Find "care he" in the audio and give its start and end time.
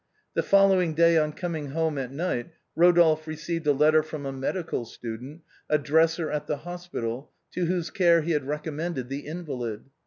7.91-8.31